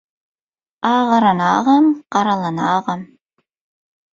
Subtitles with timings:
[0.93, 3.01] Agaranagam, garalanagam.